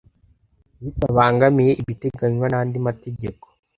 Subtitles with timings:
[0.83, 3.45] Bitabangamiye ibiteganywa n andi mategeko